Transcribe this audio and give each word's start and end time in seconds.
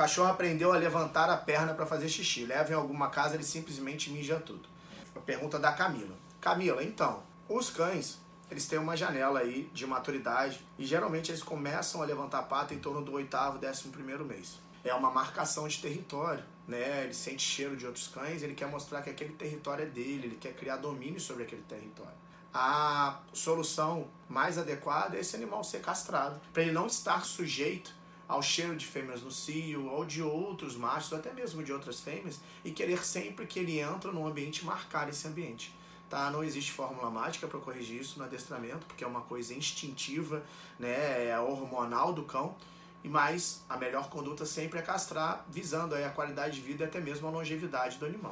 cachorro 0.00 0.30
aprendeu 0.30 0.72
a 0.72 0.78
levantar 0.78 1.28
a 1.28 1.36
perna 1.36 1.74
para 1.74 1.84
fazer 1.84 2.08
xixi. 2.08 2.46
Leva 2.46 2.72
em 2.72 2.74
alguma 2.74 3.10
casa, 3.10 3.34
ele 3.34 3.44
simplesmente 3.44 4.08
mija 4.08 4.40
tudo. 4.40 4.66
A 5.14 5.20
pergunta 5.20 5.58
da 5.58 5.72
Camila. 5.72 6.16
Camila, 6.40 6.82
então, 6.82 7.22
os 7.46 7.68
cães, 7.68 8.18
eles 8.50 8.66
têm 8.66 8.78
uma 8.78 8.96
janela 8.96 9.40
aí 9.40 9.68
de 9.74 9.86
maturidade 9.86 10.64
e 10.78 10.86
geralmente 10.86 11.30
eles 11.30 11.42
começam 11.42 12.00
a 12.00 12.06
levantar 12.06 12.38
a 12.38 12.42
pata 12.42 12.72
em 12.72 12.78
torno 12.78 13.02
do 13.02 13.12
oitavo, 13.12 13.58
décimo 13.58 13.92
primeiro 13.92 14.24
mês. 14.24 14.58
É 14.82 14.94
uma 14.94 15.10
marcação 15.10 15.68
de 15.68 15.76
território, 15.82 16.44
né? 16.66 17.04
Ele 17.04 17.12
sente 17.12 17.42
cheiro 17.42 17.76
de 17.76 17.84
outros 17.84 18.08
cães, 18.08 18.42
ele 18.42 18.54
quer 18.54 18.68
mostrar 18.68 19.02
que 19.02 19.10
aquele 19.10 19.34
território 19.34 19.82
é 19.82 19.86
dele, 19.86 20.28
ele 20.28 20.36
quer 20.36 20.54
criar 20.54 20.78
domínio 20.78 21.20
sobre 21.20 21.42
aquele 21.42 21.62
território. 21.68 22.16
A 22.54 23.20
solução 23.34 24.08
mais 24.26 24.56
adequada 24.56 25.18
é 25.18 25.20
esse 25.20 25.36
animal 25.36 25.62
ser 25.62 25.82
castrado, 25.82 26.40
para 26.54 26.62
ele 26.62 26.72
não 26.72 26.86
estar 26.86 27.22
sujeito 27.22 27.99
ao 28.30 28.40
cheiro 28.40 28.76
de 28.76 28.86
fêmeas 28.86 29.22
no 29.22 29.30
cio 29.30 29.90
ou 29.90 30.04
de 30.04 30.22
outros 30.22 30.76
machos, 30.76 31.10
ou 31.10 31.18
até 31.18 31.32
mesmo 31.32 31.64
de 31.64 31.72
outras 31.72 31.98
fêmeas, 31.98 32.38
e 32.64 32.70
querer 32.70 33.04
sempre 33.04 33.44
que 33.44 33.58
ele 33.58 33.80
entra 33.80 34.12
no 34.12 34.24
ambiente 34.24 34.64
marcar 34.64 35.08
esse 35.08 35.26
ambiente. 35.26 35.74
Tá? 36.08 36.30
Não 36.30 36.44
existe 36.44 36.70
fórmula 36.70 37.10
mágica 37.10 37.48
para 37.48 37.58
corrigir 37.58 38.00
isso 38.00 38.20
no 38.20 38.24
adestramento, 38.24 38.86
porque 38.86 39.02
é 39.02 39.06
uma 39.06 39.22
coisa 39.22 39.52
instintiva, 39.52 40.44
né? 40.78 41.26
é 41.28 41.38
hormonal 41.40 42.12
do 42.12 42.22
cão. 42.22 42.54
E 43.02 43.08
mais, 43.08 43.64
a 43.68 43.76
melhor 43.76 44.08
conduta 44.08 44.46
sempre 44.46 44.78
é 44.78 44.82
castrar, 44.82 45.44
visando 45.48 45.96
aí 45.96 46.04
a 46.04 46.10
qualidade 46.10 46.54
de 46.54 46.60
vida 46.60 46.84
e 46.84 46.86
até 46.86 47.00
mesmo 47.00 47.26
a 47.26 47.30
longevidade 47.32 47.98
do 47.98 48.06
animal. 48.06 48.28